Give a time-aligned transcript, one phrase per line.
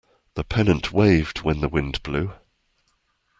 [0.33, 2.33] The pennant waved when the wind blew.